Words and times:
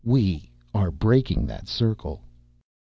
We 0.03 0.49
are 0.73 0.89
breaking 0.89 1.45
that 1.45 1.67
circle!" 1.67 2.21